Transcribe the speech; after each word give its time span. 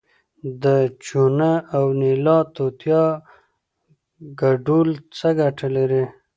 د 0.63 0.65
چونه 1.05 1.49
او 1.77 1.85
نیلا 2.01 2.37
توتیا 2.55 3.03
ګډول 4.41 4.89
څه 5.17 5.27
ګټه 5.39 5.67
لري؟ 5.75 6.03